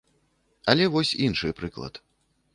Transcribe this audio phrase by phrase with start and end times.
[0.73, 2.03] Але вось іншы прыклад.